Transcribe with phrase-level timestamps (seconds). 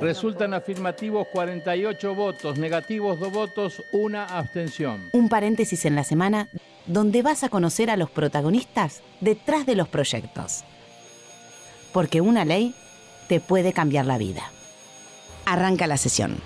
[0.00, 5.08] Resultan afirmativos 48 votos, negativos 2 votos, una abstención.
[5.12, 6.48] Un paréntesis en la semana
[6.86, 10.64] donde vas a conocer a los protagonistas detrás de los proyectos.
[11.92, 12.74] Porque una ley
[13.28, 14.42] te puede cambiar la vida.
[15.46, 16.36] Arranca la sesión.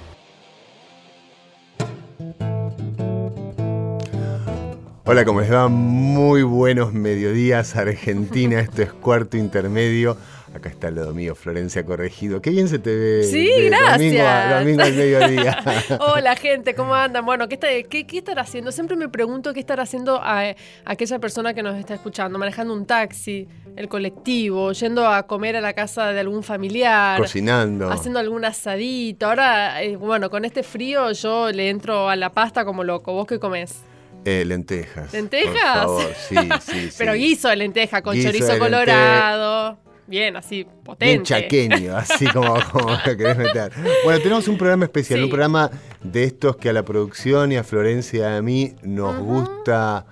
[5.04, 5.68] Hola, ¿cómo les va?
[5.68, 8.60] Muy buenos mediodías, Argentina.
[8.60, 10.18] Esto es cuarto intermedio.
[10.54, 12.40] Acá está lo mío, Florencia Corregido.
[12.40, 13.22] Qué bien se te ve.
[13.24, 13.98] Sí, de gracias.
[13.98, 15.58] Domingo, domingo al mediodía.
[16.00, 17.24] Hola gente, ¿cómo andan?
[17.26, 18.72] Bueno, ¿qué, está, qué, qué estará haciendo?
[18.72, 20.54] Siempre me pregunto qué estará haciendo a, a
[20.86, 25.60] aquella persona que nos está escuchando, manejando un taxi, el colectivo, yendo a comer a
[25.60, 27.20] la casa de algún familiar.
[27.20, 27.90] Cocinando.
[27.90, 29.26] Haciendo algún asadito.
[29.26, 33.12] Ahora, eh, bueno, con este frío yo le entro a la pasta como loco.
[33.12, 33.82] ¿Vos qué comés?
[34.24, 35.12] Eh, lentejas.
[35.12, 35.84] ¿Lentejas?
[35.84, 36.94] Por favor, sí, sí, sí.
[36.96, 39.78] Pero guiso de lenteja con Guiso chorizo de colorado.
[40.08, 41.04] Bien, así, potente.
[41.04, 43.72] Bien chaqueño, así como, como lo querés meter.
[44.04, 45.24] Bueno, tenemos un programa especial, Sí.
[45.24, 45.70] un programa
[46.02, 50.06] de estos que a la producción y a Florencia y a mí nos gusta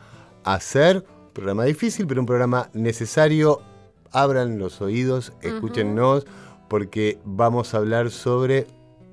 [0.44, 1.04] hacer.
[1.28, 3.62] Un programa difícil, pero un programa necesario.
[4.12, 6.26] Abran los oídos, escúchennos,
[6.68, 8.66] porque vamos a hablar sobre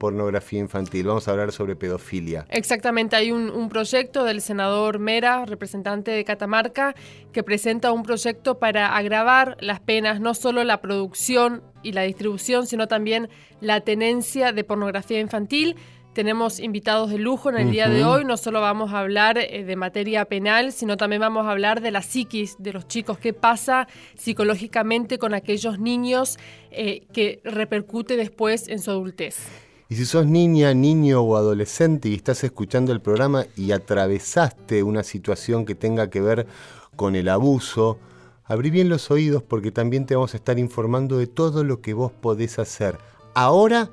[0.03, 2.45] pornografía infantil, vamos a hablar sobre pedofilia.
[2.49, 6.93] Exactamente, hay un, un proyecto del senador Mera, representante de Catamarca,
[7.31, 12.67] que presenta un proyecto para agravar las penas, no solo la producción y la distribución,
[12.67, 13.29] sino también
[13.61, 15.77] la tenencia de pornografía infantil.
[16.11, 19.63] Tenemos invitados de lujo en el día de hoy, no solo vamos a hablar eh,
[19.63, 23.31] de materia penal, sino también vamos a hablar de la psiquis de los chicos, qué
[23.31, 26.37] pasa psicológicamente con aquellos niños
[26.71, 29.62] eh, que repercute después en su adultez.
[29.89, 35.03] Y si sos niña, niño o adolescente y estás escuchando el programa y atravesaste una
[35.03, 36.47] situación que tenga que ver
[36.95, 37.99] con el abuso,
[38.45, 41.93] abrí bien los oídos porque también te vamos a estar informando de todo lo que
[41.93, 42.97] vos podés hacer.
[43.33, 43.89] Ahora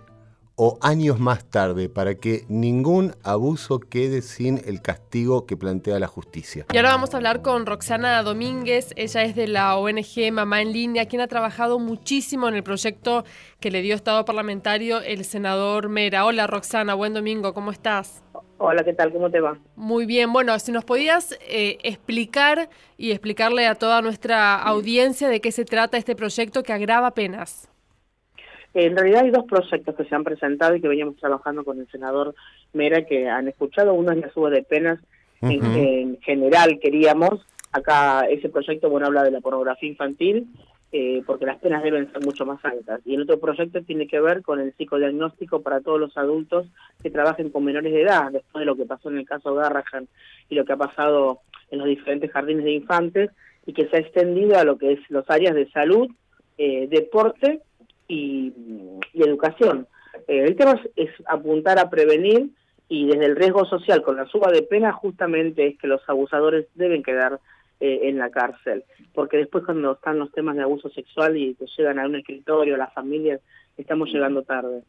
[0.63, 6.07] o años más tarde para que ningún abuso quede sin el castigo que plantea la
[6.07, 6.67] justicia.
[6.71, 8.93] Y ahora vamos a hablar con Roxana Domínguez.
[8.97, 13.25] Ella es de la ONG Mamá en Línea, quien ha trabajado muchísimo en el proyecto
[13.59, 16.27] que le dio estado parlamentario el senador Mera.
[16.27, 18.23] Hola Roxana, buen domingo, ¿cómo estás?
[18.59, 19.15] Hola, ¿qué tal?
[19.15, 19.57] ¿Cómo te va?
[19.77, 22.69] Muy bien, bueno, si nos podías eh, explicar
[22.99, 27.71] y explicarle a toda nuestra audiencia de qué se trata este proyecto que agrava penas.
[28.75, 31.89] En realidad hay dos proyectos que se han presentado y que veníamos trabajando con el
[31.89, 32.35] senador
[32.73, 33.95] Mera que han escuchado.
[33.95, 35.01] Uno es la suba de penas
[35.43, 37.47] en general, queríamos.
[37.73, 40.49] Acá ese proyecto, bueno, habla de la pornografía infantil
[40.93, 43.01] eh, porque las penas deben ser mucho más altas.
[43.05, 46.67] Y el otro proyecto tiene que ver con el psicodiagnóstico para todos los adultos
[47.01, 50.09] que trabajen con menores de edad, después de lo que pasó en el caso Garrahan
[50.49, 53.31] y lo que ha pasado en los diferentes jardines de infantes
[53.67, 56.09] y que se ha extendido a lo que es los áreas de salud,
[56.59, 57.61] eh, deporte
[58.11, 58.53] y,
[59.13, 59.87] y educación.
[60.27, 62.51] Eh, el tema es, es apuntar a prevenir
[62.89, 66.67] y desde el riesgo social con la suba de pena justamente es que los abusadores
[66.75, 67.39] deben quedar
[67.79, 68.85] eh, en la cárcel,
[69.15, 72.75] porque después cuando están los temas de abuso sexual y que llegan a un escritorio,
[72.75, 73.41] a las familias,
[73.79, 74.83] estamos llegando tarde.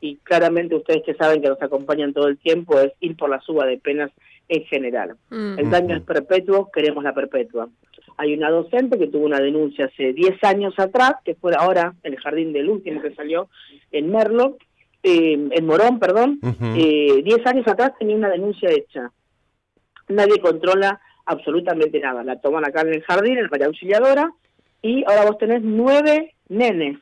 [0.00, 3.40] Y claramente ustedes que saben que nos acompañan todo el tiempo es ir por la
[3.40, 4.12] suba de penas
[4.48, 5.16] en general.
[5.30, 5.58] Mm.
[5.58, 7.68] El daño es perpetuo, queremos la perpetua.
[8.18, 12.14] Hay una docente que tuvo una denuncia hace 10 años atrás, que fue ahora en
[12.14, 13.48] el jardín del último que salió
[13.92, 14.56] en Merlo,
[15.02, 16.38] eh, en Morón, perdón.
[16.42, 16.64] Ujú.
[16.76, 19.10] Eh, 10 años atrás tenía una denuncia hecha.
[20.08, 22.24] Nadie controla absolutamente nada.
[22.24, 24.32] La toman acá en el jardín, en María Auxiliadora,
[24.82, 26.98] y ahora vos tenés nueve nenes,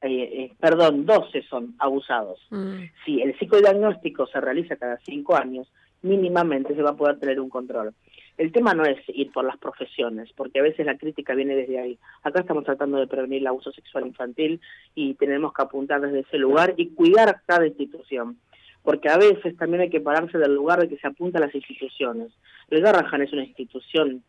[0.00, 2.40] eh, eh, perdón, 12 son abusados.
[2.50, 2.84] Mm.
[3.04, 5.70] Si el psicodiagnóstico se realiza cada cinco años,
[6.02, 7.94] mínimamente se va a poder tener un control.
[8.38, 11.78] El tema no es ir por las profesiones, porque a veces la crítica viene desde
[11.78, 11.98] ahí.
[12.22, 14.60] Acá estamos tratando de prevenir el abuso sexual infantil
[14.94, 18.38] y tenemos que apuntar desde ese lugar y cuidar cada institución.
[18.82, 21.54] Porque a veces también hay que pararse del lugar de que se apunta a las
[21.54, 22.32] instituciones.
[22.68, 24.24] El Garrahan es una institución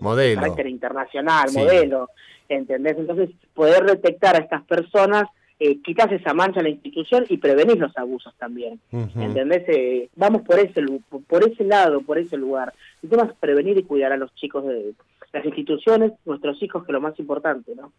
[0.00, 0.28] Modelo.
[0.30, 1.58] de carácter internacional, Sí.
[1.58, 2.10] modelo,
[2.48, 2.96] ¿entendés?
[2.98, 5.24] Entonces, poder detectar a estas personas,
[5.60, 8.80] eh, quitas esa mancha a la institución y prevenir los abusos también.
[8.90, 9.20] Ujú.
[9.20, 9.62] ¿Entendés?
[9.68, 10.82] Eh, vamos por ese,
[11.28, 12.72] por ese lado, por ese lugar.
[13.02, 14.94] El tema es prevenir y cuidar a los chicos de
[15.32, 17.92] las instituciones, nuestros hijos, que es lo más importante, ¿no?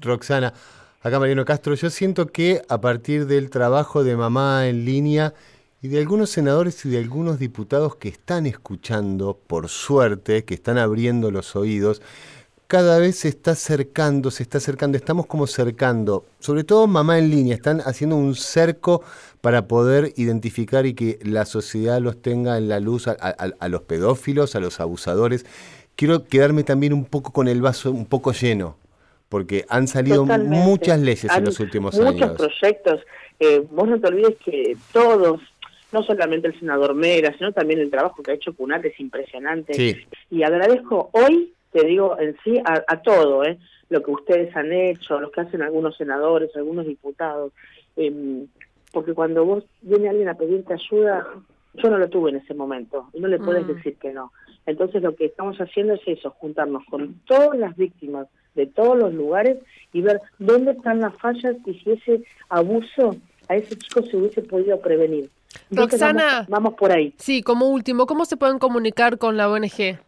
[0.00, 0.52] Roxana,
[1.02, 5.34] acá Mariano Castro, yo siento que a partir del trabajo de mamá en línea
[5.82, 10.78] y de algunos senadores y de algunos diputados que están escuchando, por suerte, que están
[10.78, 12.02] abriendo los oídos,
[12.66, 17.30] cada vez se está acercando, se está acercando, estamos como cercando, sobre todo mamá en
[17.30, 19.02] línea, están haciendo un cerco
[19.40, 23.68] para poder identificar y que la sociedad los tenga en la luz a, a- a
[23.68, 25.46] los pedófilos, a los abusadores.
[25.94, 28.76] Quiero quedarme también un poco con el vaso un poco lleno,
[29.28, 30.56] porque han salido Totalmente.
[30.56, 32.32] muchas leyes en los últimos muchos años.
[32.36, 33.00] proyectos.
[33.38, 35.40] eh, vos no te olvides que todos,
[35.92, 40.06] no solamente el senador Mera, sino también el trabajo que ha hecho CUNAT es impresionante.
[40.30, 43.58] Y agradezco hoy, te digo en sí, a, todo, ¿eh?
[43.90, 47.52] lo que ustedes han hecho, lo que hacen algunos senadores, algunos diputados,
[47.96, 48.46] em,
[48.92, 51.26] porque cuando vos viene alguien a pedirte ayuda,
[51.74, 53.74] yo no lo tuve en ese momento y no le puedes mm.
[53.74, 54.32] decir que no.
[54.64, 59.12] Entonces lo que estamos haciendo es eso, juntarnos con todas las víctimas de todos los
[59.12, 59.58] lugares
[59.92, 63.16] y ver dónde están las fallas y si ese abuso
[63.50, 65.28] a ese chico se hubiese podido prevenir.
[65.70, 67.12] Roxana, vamos, por ahí.
[67.18, 70.05] Sí, como último, ¿cómo se pueden comunicar con la ONG?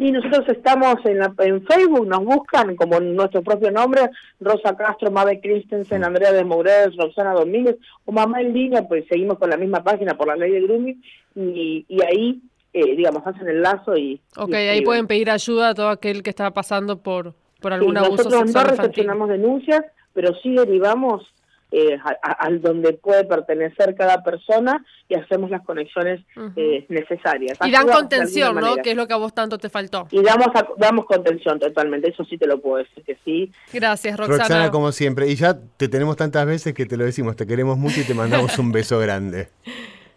[0.00, 4.08] Y nosotros estamos en, en Facebook, nos buscan como nuestro propio nombre,
[4.40, 7.76] Rosa Castro, Mabe Christensen, Andrea de Mourez, Roxana Domínguez,
[8.06, 11.02] o Mamá en línea, pues seguimos con la misma página por la ley de grooming,
[11.34, 12.40] y, y ahí
[12.72, 14.18] eh, digamos, hacen el lazo y...
[14.38, 18.24] Ok, ahí pueden pedir ayuda a todo aquel que está pasando por, por algún abuso
[18.24, 19.82] nosotros no recepcionamos denuncias,
[20.14, 21.30] pero sí derivamos
[21.70, 26.20] eh, al donde puede pertenecer cada persona y hacemos las conexiones
[26.56, 27.58] eh, necesarias.
[27.64, 28.76] Y dan contención, ¿no?
[28.76, 30.08] Que es lo que a vos tanto te faltó.
[30.10, 33.52] Y damos, damos contención totalmente, eso sí te lo puedo decir que sí.
[33.72, 34.38] Gracias, Roxana.
[34.38, 35.28] Roxana, como siempre.
[35.28, 38.14] Y ya te tenemos tantas veces que te lo decimos, te queremos mucho y te
[38.14, 39.48] mandamos un beso grande.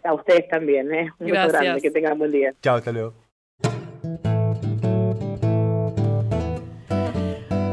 [0.02, 1.10] A ustedes también, ¿eh?
[1.18, 1.62] Un Gracias.
[1.62, 2.54] grande, que tengan buen día.
[2.60, 3.23] Chao, hasta luego.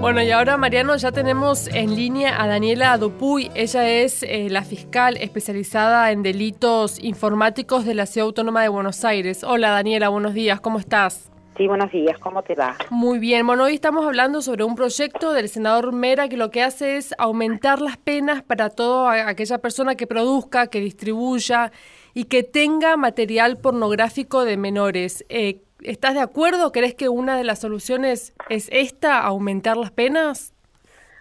[0.01, 3.51] Bueno, y ahora Mariano ya tenemos en línea a Daniela Dupuy.
[3.53, 9.06] Ella es eh, la fiscal especializada en delitos informáticos de la Ciudad Autónoma de Buenos
[9.06, 9.44] Aires.
[9.44, 11.31] Hola Daniela, buenos días, ¿cómo estás?
[11.56, 12.75] Sí, buenos días, ¿cómo te va?
[12.89, 16.63] Muy bien, bueno, hoy estamos hablando sobre un proyecto del senador Mera que lo que
[16.63, 21.71] hace es aumentar las penas para toda aquella persona que produzca, que distribuya
[22.15, 25.24] y que tenga material pornográfico de menores.
[25.30, 26.71] Eh, ¿Estás de acuerdo?
[26.71, 30.53] ¿Crees que una de las soluciones es esta, aumentar las penas?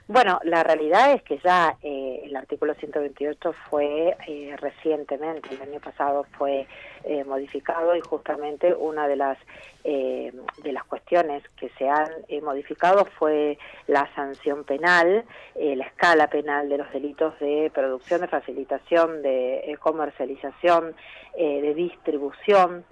[0.07, 5.79] Bueno, la realidad es que ya eh, el artículo 128 fue eh, recientemente, el año
[5.79, 6.67] pasado fue
[7.05, 9.39] eh, modificado y justamente una de las
[9.83, 12.11] de las cuestiones que se han
[12.43, 15.25] modificado fue la sanción penal,
[15.55, 20.95] la escala penal de los delitos de producción, de facilitación, de comercialización,
[21.35, 22.85] de distribución.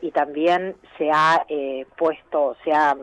[0.00, 1.44] Y también se ha
[1.96, 2.96] puesto, se ha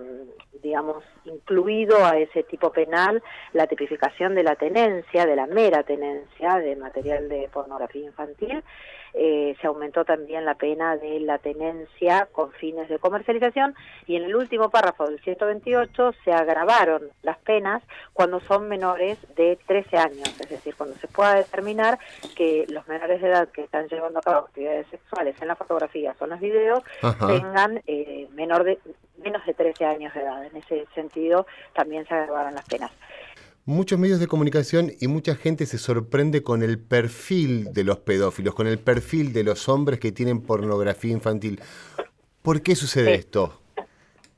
[0.61, 3.21] digamos, incluido a ese tipo penal
[3.53, 8.63] la tipificación de la tenencia, de la mera tenencia de material de pornografía infantil.
[9.15, 13.73] Eh, se aumentó también la pena de la tenencia con fines de comercialización
[14.05, 17.81] y en el último párrafo del 128 se agravaron las penas
[18.13, 21.97] cuando son menores de 13 años, es decir, cuando se pueda determinar
[22.35, 26.15] que los menores de edad que están llevando a cabo actividades sexuales en las fotografías
[26.21, 26.83] o en los videos
[27.25, 28.77] tengan eh, menor de,
[29.23, 30.45] menos de 13 años de edad.
[30.45, 32.91] En ese sentido, también se agravaron las penas.
[33.65, 38.55] Muchos medios de comunicación y mucha gente se sorprende con el perfil de los pedófilos,
[38.55, 41.61] con el perfil de los hombres que tienen pornografía infantil.
[42.41, 43.61] ¿Por qué sucede esto?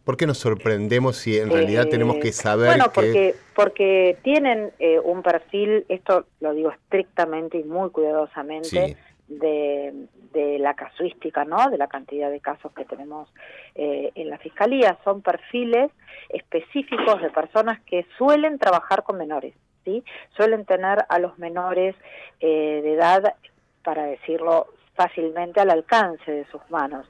[0.03, 4.99] ¿Por qué nos sorprendemos si en realidad tenemos que saber bueno, porque, porque tienen eh,
[4.99, 9.93] un perfil, esto lo digo estrictamente y muy cuidadosamente, de,
[10.33, 11.69] de la casuística, ¿no?
[11.69, 13.29] De la cantidad de casos que tenemos
[13.75, 14.97] eh, en la fiscalía.
[15.03, 15.91] Son perfiles
[16.29, 20.03] específicos de personas que suelen trabajar con menores, ¿sí?
[20.35, 21.95] Suelen tener a los menores
[22.39, 23.35] eh, de edad,
[23.83, 27.07] para decirlo fácilmente, al alcance de sus manos.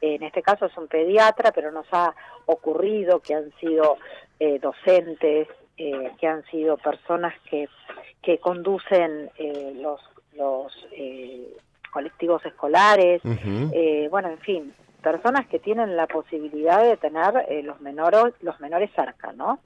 [0.00, 2.14] En este caso es un pediatra, pero nos ha
[2.46, 3.98] ocurrido que han sido
[4.40, 7.68] eh, docentes, que han sido personas que,
[8.20, 9.30] que conducen
[9.76, 10.00] los
[10.38, 10.72] los
[11.90, 17.80] colectivos escolares, eh, bueno, en fin, personas que tienen la posibilidad de tener eh, los
[17.80, 19.60] menores los menores cerca, ¿no?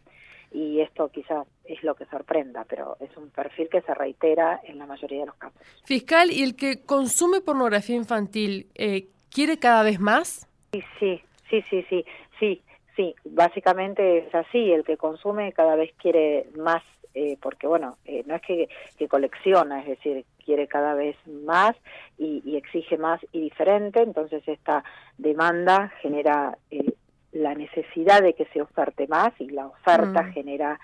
[0.53, 4.79] Y esto quizás es lo que sorprenda, pero es un perfil que se reitera en
[4.79, 5.59] la mayoría de los casos.
[5.85, 10.47] Fiscal, ¿y el que consume pornografía infantil eh, quiere cada vez más?
[10.73, 12.05] Sí, sí, sí, sí, sí,
[12.39, 12.63] sí,
[12.97, 16.83] sí, básicamente es así, el que consume cada vez quiere más
[17.15, 18.69] eh, porque bueno, eh, no es que,
[19.09, 21.77] colecciona, es decir, quiere cada vez más
[22.17, 24.83] y, exige más y diferente, entonces esta
[25.19, 26.95] demanda genera eh,
[27.33, 30.33] la necesidad de que se oferte más y la oferta mm.
[30.33, 30.81] genera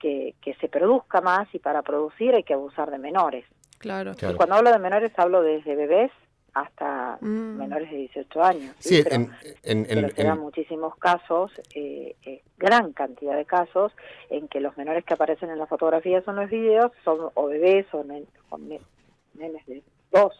[0.00, 3.44] que, que se produzca más y para producir hay que abusar de menores.
[3.78, 4.12] Claro.
[4.28, 6.10] Y cuando hablo de menores hablo desde bebés
[6.54, 7.58] hasta mm.
[7.58, 8.74] menores de 18 años.
[8.78, 9.30] Sí, pero, en,
[9.64, 13.92] en, se dan muchísimos casos, eh, eh, gran cantidad de casos,
[14.30, 17.46] en que los menores que aparecen en las fotografías o en los videos son o
[17.46, 20.32] bebés o, nenes de 2,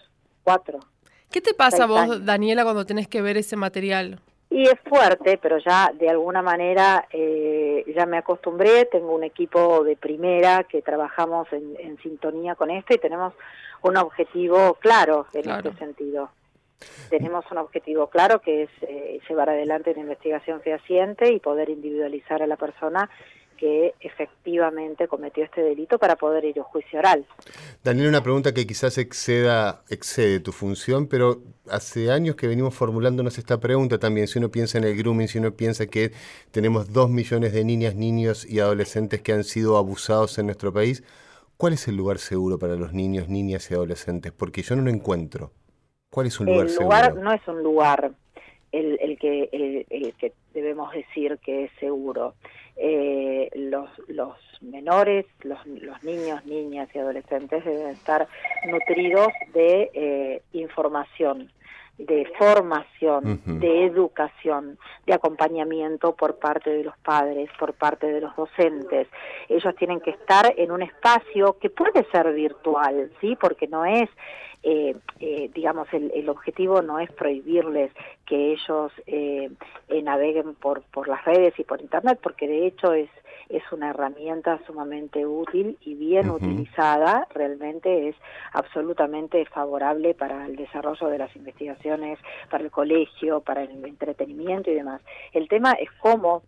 [0.44, 0.78] 4.
[1.30, 4.20] ¿Qué te pasa vos, Daniela, cuando tenés que ver ese material?
[4.50, 9.84] Y es fuerte, pero ya de alguna manera eh, ya me acostumbré, tengo un equipo
[9.84, 13.34] de primera que trabajamos en, sintonía con esto y tenemos
[13.82, 16.30] un objetivo claro en este sentido.
[17.10, 22.42] Tenemos un objetivo claro que es eh, llevar adelante una investigación fehaciente y poder individualizar
[22.42, 23.10] a la persona
[23.58, 27.26] que efectivamente cometió este delito para poder ir a juicio oral.
[27.84, 33.36] Daniel, una pregunta que quizás exceda, excede tu función, pero hace años que venimos formulándonos
[33.36, 34.28] esta pregunta también.
[34.28, 36.12] Si uno piensa en el grooming, si uno piensa que
[36.50, 41.04] tenemos dos millones de niñas, niños y adolescentes que han sido abusados en nuestro país,
[41.56, 44.32] ¿cuál es el lugar seguro para los niños, niñas y adolescentes?
[44.32, 45.52] Porque yo no lo encuentro.
[46.10, 46.96] ¿Cuál es un lugar seguro?
[46.96, 48.12] El lugar no es un lugar
[48.72, 52.34] el, el que, el que debemos decir que es seguro
[52.80, 58.28] eh, los, los menores, los, los, niños, niñas y adolescentes deben estar
[58.66, 61.50] nutridos de eh, información,
[61.98, 68.34] de formación, de educación, de acompañamiento por parte de los padres, por parte de los
[68.36, 69.08] docentes.
[69.48, 73.36] Ellos tienen que estar en un espacio que puede ser virtual, ¿sí?
[73.40, 74.08] Porque no es
[74.62, 77.92] eh, eh, digamos, el, el, objetivo no es prohibirles
[78.26, 79.50] que ellos eh,
[79.88, 83.08] eh, naveguen por, por las redes y por Internet, porque de hecho es,
[83.48, 88.16] es una herramienta sumamente útil y bien utilizada, realmente es
[88.52, 92.18] absolutamente favorable para el desarrollo de las investigaciones,
[92.50, 95.00] para el colegio, para el entretenimiento y demás.
[95.32, 96.42] El tema es cómo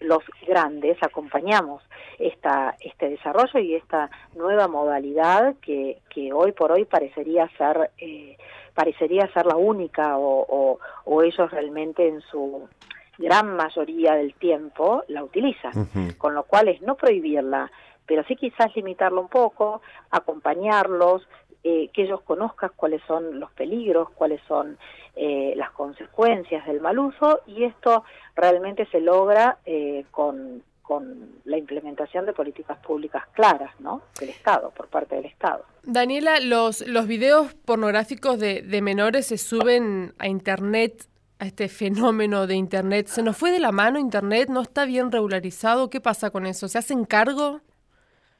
[0.00, 1.82] los grandes acompañamos
[2.18, 8.36] esta, este desarrollo y esta nueva modalidad que, que hoy por hoy parecería ser eh,
[8.74, 12.68] parecería ser la única o, o, ellos realmente en su
[13.18, 17.70] gran mayoría del tiempo la utilizan, con lo cual es no prohibirla,
[18.06, 21.26] pero sí quizás limitarlo un poco, acompañarlos,
[21.66, 24.76] eh, que ellos conozcan cuáles son los peligros, cuáles son
[25.16, 28.04] eh, las consecuencias del mal uso y esto
[28.36, 34.02] realmente se logra eh, con, con la implementación de políticas públicas claras, ¿no?
[34.20, 35.64] Del Estado, por parte del Estado.
[35.84, 41.06] Daniela, los, los videos pornográficos de, de menores se suben a Internet
[41.38, 43.06] a este fenómeno de Internet.
[43.06, 44.48] ¿Se nos fue de la mano Internet?
[44.48, 45.90] ¿No está bien regularizado?
[45.90, 46.68] ¿Qué pasa con eso?
[46.68, 47.60] ¿Se hacen cargo?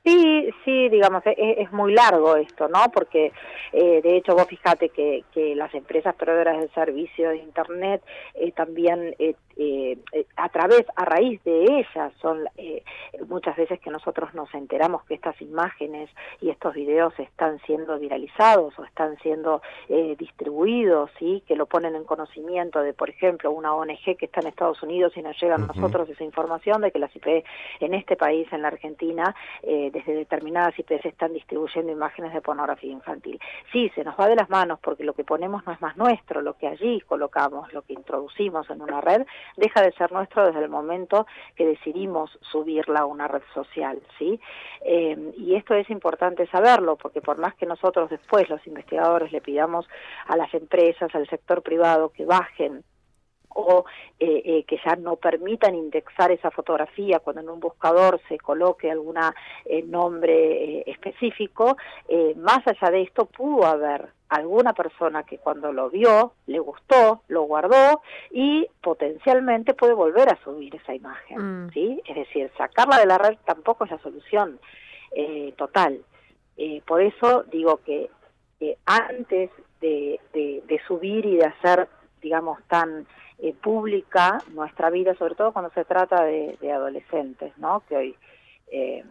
[0.04, 2.90] Sí, sí, digamos, es, muy largo esto, ¿no?
[2.92, 3.32] Porque
[3.72, 8.02] eh, de hecho vos fíjate que, que las empresas proveedoras de servicios de Internet
[8.34, 12.82] eh, también eh, eh, eh, a través, a raíz de ellas, son eh,
[13.28, 18.78] muchas veces que nosotros nos enteramos que estas imágenes y estos videos están siendo viralizados
[18.78, 21.42] o están siendo eh, distribuidos, ¿sí?
[21.46, 25.12] que lo ponen en conocimiento de, por ejemplo, una ONG que está en Estados Unidos
[25.16, 27.44] y nos llega a nosotros esa información de que las IP
[27.80, 32.40] en este país, en la Argentina, eh, desde determinadas IP se están distribuyendo imágenes de
[32.40, 33.38] pornografía infantil.
[33.72, 36.40] Sí, se nos va de las manos porque lo que ponemos no es más nuestro,
[36.40, 40.62] lo que allí colocamos, lo que introducimos en una red, deja de ser nuestro desde
[40.62, 44.40] el momento que decidimos subirla a una red social, ¿sí?
[44.82, 49.40] Eh, y esto es importante saberlo, porque por más que nosotros después, los investigadores, le
[49.40, 49.86] pidamos
[50.26, 52.84] a las empresas, al sector privado que bajen
[53.54, 53.84] o
[54.18, 58.90] eh, eh, que ya no permitan indexar esa fotografía cuando en un buscador se coloque
[58.90, 59.16] algún
[59.64, 61.76] eh, nombre eh, específico,
[62.36, 67.42] más allá de esto pudo haber alguna persona que cuando lo vio le gustó, lo
[67.42, 71.70] guardó y potencialmente puede volver a subir esa imagen, mm.
[71.70, 72.02] ¿sí?
[72.06, 74.58] Es decir, sacarla de la red tampoco es la solución
[75.56, 76.00] total.
[76.86, 78.10] por eso digo que
[78.84, 81.88] antes de, de, de subir y de hacer
[82.24, 83.06] digamos, tan
[83.44, 87.82] eh, pública nuestra vida, sobre todo cuando se trata de, adolescentes, ¿no?
[87.86, 88.16] Que hoy
[88.68, 89.04] eh,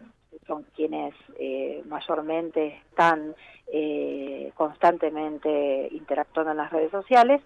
[0.44, 3.36] son quienes eh, mayormente están
[3.68, 7.42] eh, constantemente interactuando en las redes sociales,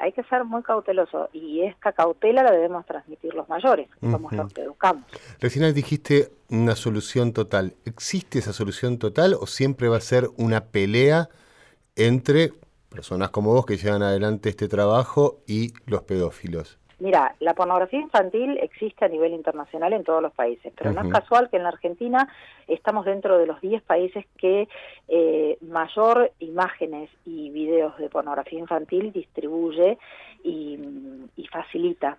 [0.00, 4.32] hay que ser muy cauteloso y esta cautela la debemos transmitir los mayores, que somos
[4.32, 5.04] los que educamos.
[5.38, 7.74] Recién dijiste una solución total.
[7.84, 11.28] ¿Existe esa solución total o siempre va a ser una pelea
[11.94, 12.52] entre
[12.96, 16.78] personas como vos que llevan adelante este trabajo y los pedófilos?
[16.98, 21.12] Mira, la pornografía infantil existe a nivel internacional en todos los países, pero no es
[21.12, 22.26] casual que en la Argentina
[22.66, 24.66] estamos dentro de los 10 países que
[25.08, 29.98] eh, mayor imágenes y videos de pornografía infantil distribuye
[30.42, 30.78] y,
[31.52, 32.18] facilita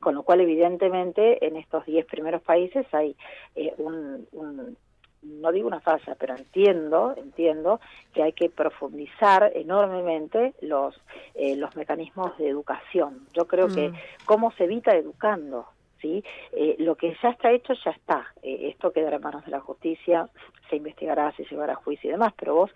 [0.00, 3.16] con lo cual evidentemente en estos 10 primeros países hay
[3.56, 4.76] eh, un,
[5.24, 7.80] no digo una falla, pero entiendo, entiendo
[8.12, 10.94] que hay que profundizar enormemente los,
[11.34, 13.26] eh, los mecanismos de educación.
[13.32, 13.94] Yo creo que mm.
[14.24, 15.66] cómo se evita educando,
[16.00, 16.22] ¿sí?
[16.52, 18.26] Eh, lo que ya está hecho ya está.
[18.42, 20.28] Eh, esto quedará en manos de la justicia,
[20.68, 22.70] se investigará, se llevará a juicio y demás, pero vos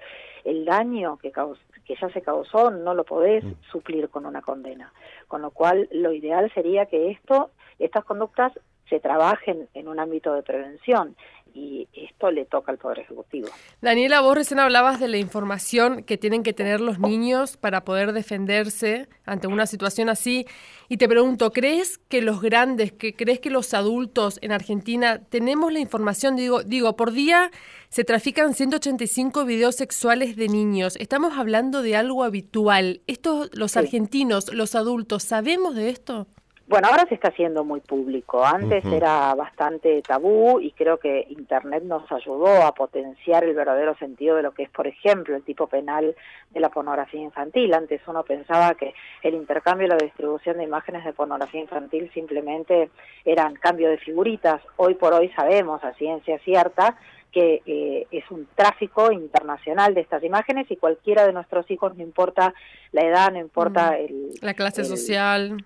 [0.45, 3.53] el daño que, que ya se causó no lo podés mm.
[3.71, 4.93] suplir con una condena.
[5.27, 8.53] Con lo cual, lo ideal sería que esto, estas conductas
[8.89, 11.15] se trabajen en un ámbito de prevención
[11.55, 13.49] y esto le toca al Poder Ejecutivo.
[13.81, 18.13] Daniela, vos recién hablabas de la información que tienen que tener los niños para poder
[18.13, 20.47] defenderse ante una situación así
[20.89, 25.73] y te pregunto, ¿crees que los grandes, que crees que los adultos en Argentina tenemos
[25.73, 26.35] la información?
[26.35, 27.51] Digo, digo, por día
[27.91, 30.97] se trafican 185 videos sexuales de niños.
[30.97, 33.03] Estamos hablando de algo habitual.
[33.07, 36.27] Estos los argentinos, los adultos, ¿sabemos de esto?
[36.69, 38.45] Bueno, ahora se está haciendo muy público.
[38.45, 44.37] Antes era bastante tabú y creo que Internet nos ayudó a potenciar el verdadero sentido
[44.37, 46.15] de lo que es, por ejemplo, el tipo penal
[46.51, 47.73] de la pornografía infantil.
[47.73, 52.91] Antes uno pensaba que el intercambio y la distribución de imágenes de pornografía infantil simplemente
[53.25, 54.61] eran cambio de figuritas.
[54.77, 56.99] Hoy por hoy sabemos a ciencia cierta
[57.33, 62.03] que eh, es un tráfico internacional de estas imágenes y cualquiera de nuestros hijos, no
[62.03, 62.55] importa
[62.93, 65.63] la edad, no importa el, la clase social,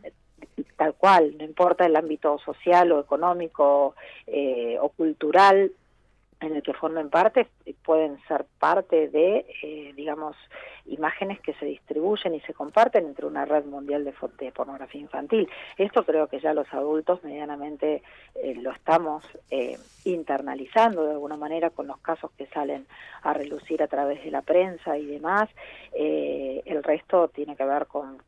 [0.83, 3.95] tal cual, no importa el ámbito social o económico
[4.27, 5.71] eh, o cultural
[6.43, 7.49] en el que formen parte,
[7.85, 10.37] pueden ser parte de, eh, digamos,
[10.87, 15.49] imágenes que se distribuyen y se comparten entre una red mundial de, de pornografía infantil.
[15.77, 18.03] Esto creo que ya los adultos medianamente
[18.35, 22.87] eh, lo estamos eh, internalizando de alguna manera con los casos que salen
[23.23, 25.49] a relucir a través de la prensa y demás.
[25.95, 28.19] Eh, el resto tiene que ver con,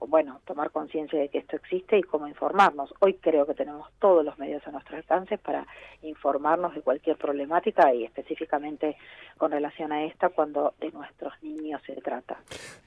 [0.00, 2.92] bueno, tomar conciencia de que esto existe y cómo informarnos.
[3.00, 5.66] Hoy creo que tenemos todos los medios a nuestro alcance para
[6.02, 7.61] informarnos de cualquier problemática
[7.94, 8.96] y específicamente
[9.38, 12.38] con relación a esta cuando de nuestros niños se trata.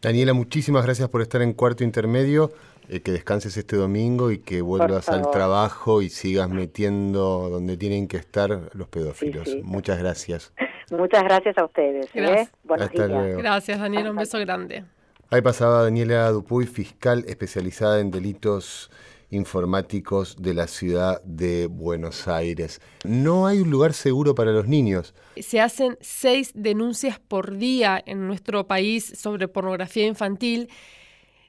[0.01, 2.51] Daniela, muchísimas gracias por estar en Cuarto Intermedio,
[2.89, 8.07] eh, que descanses este domingo y que vuelvas al trabajo y sigas metiendo donde tienen
[8.07, 9.49] que estar los pedófilos.
[9.63, 10.53] Muchas gracias.
[10.91, 12.07] Muchas gracias a ustedes.
[12.13, 12.47] ¿eh?
[12.69, 13.39] Hasta Luego.
[13.39, 14.11] Gracias, Daniela.
[14.11, 14.83] Un beso grande.
[15.31, 18.91] Ahí pasaba Daniela Dupuy, fiscal especializada en delitos
[19.29, 22.81] informáticos de la ciudad de Buenos Aires.
[23.03, 25.13] No hay un lugar seguro para los niños.
[25.41, 30.69] Se hacen seis denuncias por día en nuestro país sobre pornografía infantil.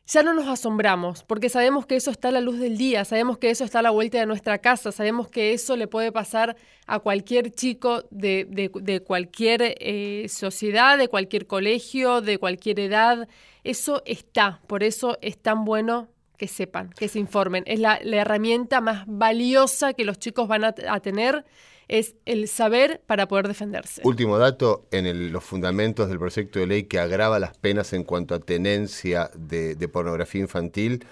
[0.08, 3.38] Ya no nos asombramos, porque sabemos que eso está a la luz del día, sabemos
[3.38, 6.56] que eso está a la vuelta de nuestra casa, sabemos que eso le puede pasar
[6.86, 13.28] a cualquier chico de, cualquier eh, sociedad, de cualquier colegio, de cualquier edad.
[13.64, 17.64] Eso está, por eso es tan bueno que sepan, que se informen.
[17.66, 21.44] Es la, herramienta más valiosa que los chicos van a, tener,
[21.88, 24.02] es el saber para poder defenderse.
[24.04, 28.34] Último dato, en los fundamentos del proyecto de ley que agrava las penas en cuanto
[28.34, 31.04] a tenencia de, pornografía infantil,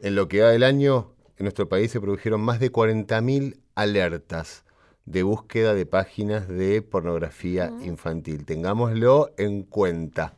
[0.00, 4.64] en lo que va del año, en nuestro país se produjeron más de 40.000 alertas
[5.04, 8.44] de búsqueda de páginas de pornografía infantil.
[8.44, 10.36] Tengámoslo en cuenta.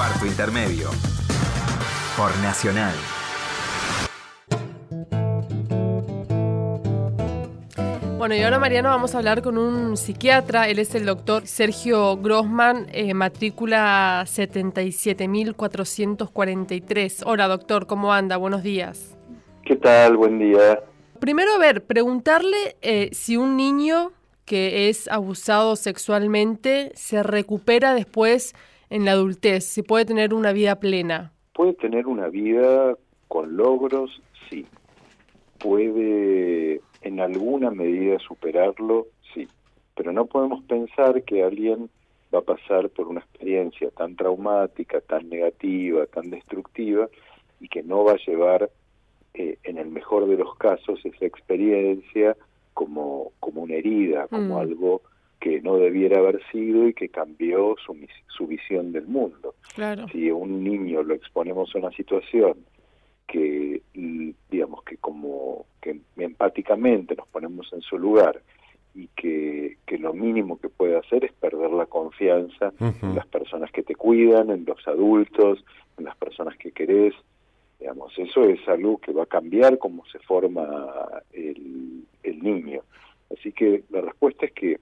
[0.00, 0.88] Cuarto intermedio.
[2.16, 2.94] Por Nacional.
[8.16, 12.16] Bueno, y ahora Mariano vamos a hablar con un psiquiatra, él es el doctor Sergio
[12.16, 17.22] Grossman, eh, matrícula 77.443.
[17.26, 18.38] Hola doctor, ¿cómo anda?
[18.38, 19.18] Buenos días.
[19.66, 20.16] ¿Qué tal?
[20.16, 20.80] Buen día.
[21.18, 24.12] Primero, a ver, preguntarle eh, si un niño
[24.46, 28.54] que es abusado sexualmente se recupera después
[28.90, 29.64] en la adultez?
[29.64, 31.32] ¿Se puede tener una vida plena?
[31.54, 32.96] Puede tener una vida
[33.28, 34.66] con logros, sí.
[35.58, 39.48] Puede en alguna medida superarlo, sí.
[39.94, 41.88] Pero no podemos pensar que alguien
[42.34, 47.08] va a pasar por una experiencia tan traumática, tan negativa, tan destructiva,
[47.60, 48.70] y que no va a llevar,
[49.34, 52.36] eh, en el mejor de los casos, esa experiencia
[52.74, 54.58] como, como una herida, como mm.
[54.58, 55.02] algo
[55.40, 57.96] que no debiera haber sido y que cambió su,
[58.28, 59.54] su visión del mundo.
[59.74, 60.06] Claro.
[60.08, 62.58] Si a un niño lo exponemos a una situación
[63.26, 63.80] que,
[64.50, 68.42] digamos, que como que empáticamente nos ponemos en su lugar
[68.94, 73.70] y que, que lo mínimo que puede hacer es perder la confianza en las personas
[73.70, 75.64] que te cuidan, en los adultos,
[75.96, 77.14] en las personas que querés,
[77.78, 80.62] digamos, eso es algo que va a cambiar cómo se forma
[81.32, 82.82] el, el niño.
[83.32, 84.80] Así que la respuesta es que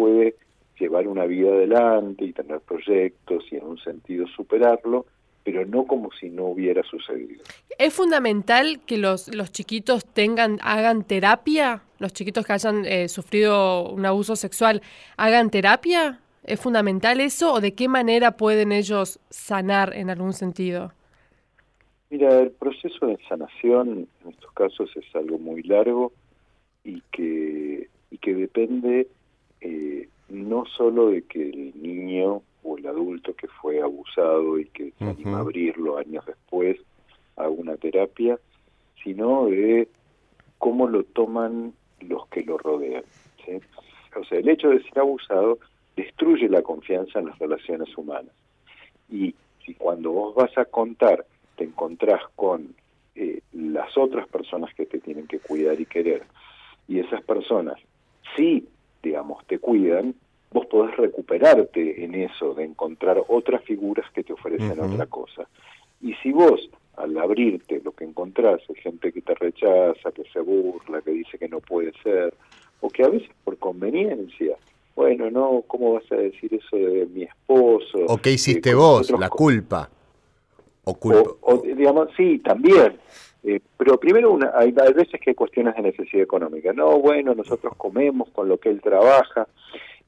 [0.00, 0.34] puede
[0.78, 5.04] llevar una vida adelante y tener proyectos y en un sentido superarlo,
[5.44, 7.42] pero no como si no hubiera sucedido.
[7.78, 11.82] ¿Es fundamental que los, los chiquitos tengan, hagan terapia?
[11.98, 14.80] ¿Los chiquitos que hayan eh, sufrido un abuso sexual
[15.18, 16.20] hagan terapia?
[16.44, 20.92] ¿Es fundamental eso o de qué manera pueden ellos sanar en algún sentido?
[22.08, 26.12] Mira, el proceso de sanación en estos casos es algo muy largo
[26.84, 29.06] y que, y que depende
[29.60, 34.92] eh, no solo de que el niño o el adulto que fue abusado y que
[34.98, 36.78] se anima a abrirlo años después
[37.36, 38.38] a una terapia,
[39.02, 39.88] sino de
[40.58, 43.04] cómo lo toman los que lo rodean.
[44.16, 45.58] O sea, el hecho de ser abusado
[45.96, 48.34] destruye la confianza en las relaciones humanas.
[49.10, 51.24] Y si cuando vos vas a contar
[51.56, 52.74] te encontrás con
[53.14, 56.22] eh, las otras personas que te tienen que cuidar y querer,
[56.88, 57.76] y esas personas
[58.36, 58.66] sí,
[59.02, 60.14] digamos, te cuidan,
[60.52, 65.46] vos podés recuperarte en eso, de encontrar otras figuras que te ofrecen otra cosa.
[66.00, 70.40] Y si vos, al abrirte, lo que encontrás es gente que te rechaza, que se
[70.40, 72.34] burla, que dice que no puede ser,
[72.80, 74.56] o que a veces por conveniencia,
[74.96, 77.98] bueno, no, ¿cómo vas a decir eso de mi esposo?
[78.06, 79.10] ¿O qué hiciste vos?
[79.18, 79.88] La culpa.
[80.84, 82.98] O, digamos, sí, también.
[83.42, 86.72] Eh, pero primero una, hay, veces que hay cuestiones de necesidad económica.
[86.72, 89.48] No, bueno, nosotros comemos con lo que él trabaja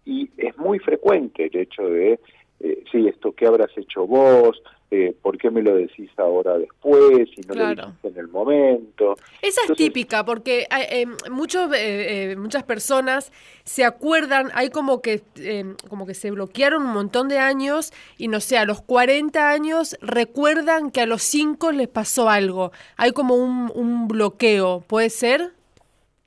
[0.05, 2.21] y es muy frecuente el hecho de,
[2.63, 7.29] eh, sí, esto que habrás hecho vos, eh, ¿por qué me lo decís ahora después
[7.37, 9.17] y no lo dijiste en el momento?
[9.41, 11.71] Esa es típica, porque eh, muchos,
[12.37, 13.33] muchas personas
[13.65, 15.23] se acuerdan, hay como que,
[15.89, 19.97] como que se bloquearon un montón de años y no sé, a los 40 años
[20.01, 22.71] recuerdan que a los 5 les pasó algo.
[22.97, 25.51] Hay como un, un bloqueo, ¿puede ser?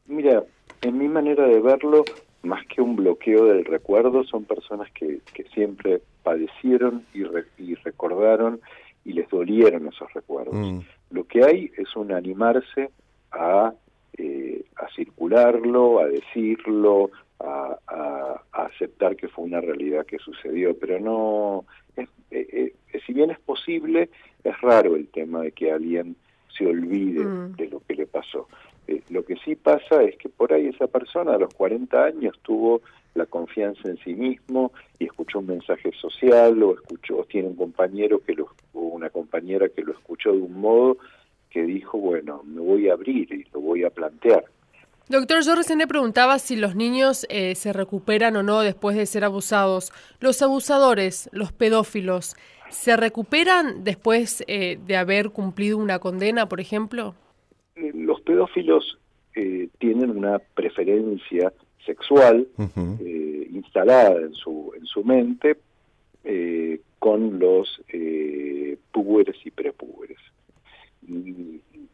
[0.08, 0.44] Mira,
[0.82, 2.04] en mi manera de verlo,
[2.46, 7.24] más que un bloqueo del recuerdo, son personas que, que siempre padecieron y,
[7.58, 8.62] y, recordaron
[9.04, 10.56] y les dolieron esos recuerdos.
[10.56, 10.80] Mm.
[11.12, 12.90] Lo que hay es un animarse
[13.32, 13.74] a,
[14.18, 21.00] eh, a circularlo, a decirlo, a, a, aceptar que fue una realidad que sucedió, pero
[21.00, 24.10] no, es, eh, eh, si bien es posible,
[24.44, 26.16] es raro el tema de que alguien
[26.58, 27.56] se olvide mm.
[27.56, 28.48] de lo que le pasó.
[28.88, 32.38] Eh, lo que sí pasa es que por ahí esa persona a los 40 años
[32.42, 32.82] tuvo
[33.16, 38.20] la confianza en sí mismo y escuchó un mensaje social o escuchó tiene un compañero
[38.20, 40.98] que lo o una compañera que lo escuchó de un modo
[41.50, 44.44] que dijo bueno me voy a abrir y lo voy a plantear
[45.08, 49.06] Doctor, yo recién le preguntaba si los niños eh, se recuperan o no después de
[49.06, 49.94] ser abusados.
[50.20, 52.36] ¿Los abusadores, los pedófilos,
[52.70, 57.14] se recuperan después eh, de haber cumplido una condena, por ejemplo?
[57.76, 58.98] los pedófilos
[59.36, 61.54] eh, tienen una preferencia
[61.86, 62.48] sexual
[63.00, 65.58] eh, instalada en su, en su mente
[66.24, 70.18] eh, con los eh, púberes y prepúberes.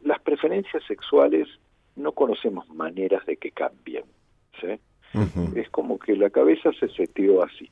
[0.02, 1.48] las preferencias sexuales
[1.96, 4.04] no conocemos maneras de que cambien.
[5.54, 7.68] Es como que la cabeza se setió así.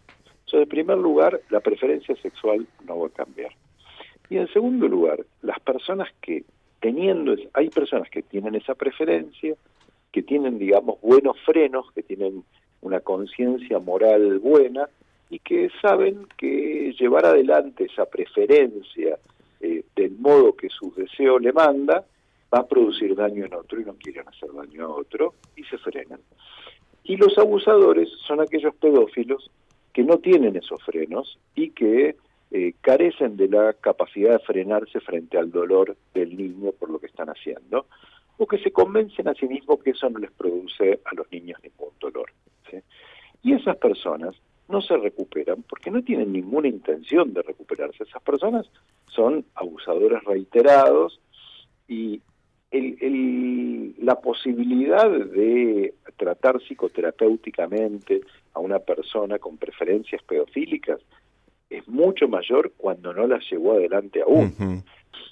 [0.53, 3.53] en primer lugar, la preferencia sexual no va a cambiar.
[4.29, 6.45] Y en segundo lugar, las personas que
[6.81, 9.55] teniendo, hay personas que tienen esa preferencia,
[10.13, 12.45] que tienen, digamos, buenos frenos, que tienen
[12.81, 14.89] una conciencia moral buena
[15.29, 19.19] y que saben que llevar adelante esa preferencia
[19.61, 22.05] eh, del modo que su deseo le manda
[22.53, 25.79] va a producir daño en otro y no quieren hacer daño a otro y se
[25.79, 26.21] frenan.
[27.05, 29.51] Y los abusadores son aquellos pedófilos
[29.93, 32.17] que no tienen esos frenos y que
[32.51, 37.07] eh, carecen de la capacidad de frenarse frente al dolor del niño por lo que
[37.07, 37.87] están haciendo,
[38.39, 41.61] o que se convencen a sí mismos que eso no les produce a los niños
[41.63, 42.33] ningún dolor.
[43.43, 44.35] Y esas personas
[44.69, 48.05] no se recuperan porque no tienen ninguna intención de recuperarse.
[48.05, 48.67] Esas personas
[49.07, 51.21] son abusadores reiterados
[51.89, 52.21] y
[53.99, 58.21] la posibilidad de tratar psicoterapéuticamente
[58.55, 61.01] a una persona con preferencias pedofílicas
[61.71, 64.83] es mucho mayor cuando no las llevó adelante aún.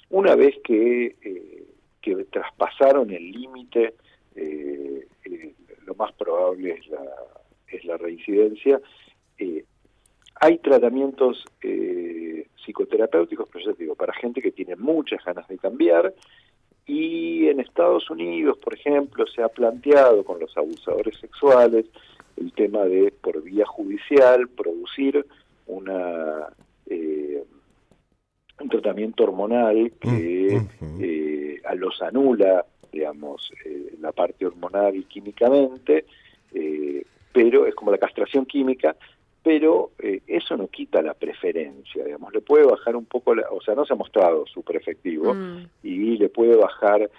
[0.09, 1.67] Una vez que, eh,
[2.01, 3.93] que traspasaron el límite,
[4.35, 5.53] eh, eh,
[5.85, 7.03] lo más probable es la,
[7.67, 8.81] es la reincidencia.
[10.41, 11.45] hay tratamientos
[12.65, 16.13] psicoterapéuticos, pero ya digo, para gente que tiene muchas ganas de cambiar,
[16.85, 21.85] y en Estados Unidos, por ejemplo, se ha planteado con los abusadores sexuales
[22.35, 25.25] el tema de, por vía judicial, producir
[25.69, 26.47] una
[26.85, 27.43] eh,
[28.61, 36.05] un tratamiento hormonal que mm, eh, a los anula, digamos, eh, la parte hormonal químicamente,
[37.31, 38.97] pero es como la castración química,
[39.41, 39.91] pero
[40.27, 43.93] eso no quita la preferencia, digamos, le puede bajar un poco, o sea, no se
[43.93, 45.67] ha mostrado súper efectivo, mm.
[45.83, 47.09] y le puede bajar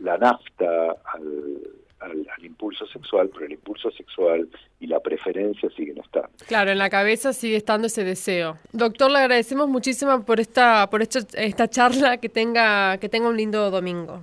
[0.00, 1.62] la nafta al,
[2.04, 4.48] al, impulso sexual, pero el impulso sexual
[4.80, 6.30] y la preferencia siguen estando.
[6.46, 8.58] Claro, en la cabeza sigue estando ese deseo.
[8.72, 13.36] Doctor, le agradecemos muchísimo por esta, por esta, esta charla, que tenga, que tenga un
[13.36, 14.22] lindo domingo.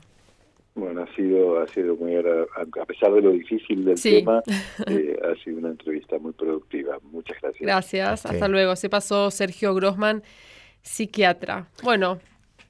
[0.73, 4.41] Bueno, ha sido, ha sido muy a pesar de lo difícil del tema,
[4.87, 6.97] eh, ha sido una entrevista muy productiva.
[7.11, 7.61] Muchas gracias.
[7.61, 8.75] Gracias, hasta luego.
[8.77, 10.23] Se pasó Sergio Grossman,
[10.81, 11.67] psiquiatra.
[11.83, 12.19] Bueno,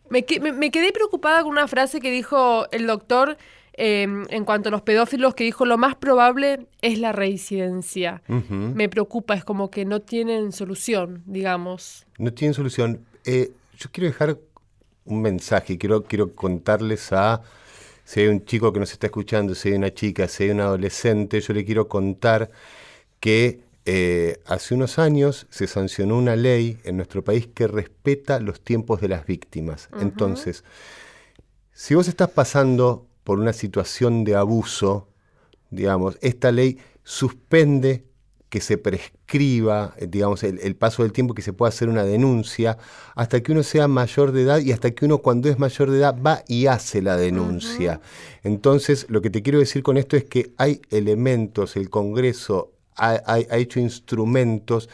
[0.10, 3.38] me, me, quedé preocupada con una frase que dijo el doctor
[3.74, 8.22] em, en cuanto a los pedófilos, que dijo lo más probable es la reincidencia.
[8.28, 12.06] Me preocupa, es como que no tienen solución, digamos.
[12.18, 13.06] No tienen solución.
[13.26, 14.38] Eh, yo quiero dejar
[15.06, 17.42] un mensaje, quiero, quiero contarles a
[18.04, 20.60] si hay un chico que nos está escuchando, si hay una chica, si hay un
[20.60, 22.52] adolescente, yo le quiero contar
[23.20, 28.62] que eh, hace unos años se sancionó una ley en nuestro país que respeta los
[28.62, 29.90] tiempos de las víctimas.
[30.00, 30.64] Entonces,
[31.74, 35.08] si vos estás pasando por una situación de abuso,
[35.70, 38.06] digamos, esta ley suspende
[38.50, 42.78] que se prescriba, eh, digamos, el, paso del tiempo que se pueda hacer una denuncia,
[43.16, 46.00] hasta que uno sea mayor de edad y hasta que uno cuando es mayor de
[46.00, 48.02] edad va y hace la denuncia.
[48.44, 53.22] Entonces, lo que te quiero decir con esto es que hay elementos, el Congreso ha,
[53.26, 54.90] ha hecho instrumentos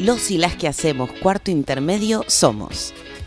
[0.00, 2.92] Los y las que hacemos cuarto intermedio somos.